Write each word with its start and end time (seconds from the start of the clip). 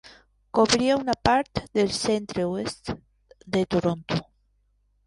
Cobria 0.59 0.95
una 1.01 1.15
part 1.29 1.61
de 1.79 1.85
centre-oest 1.99 2.93
de 3.59 3.65
Toronto. 3.77 4.21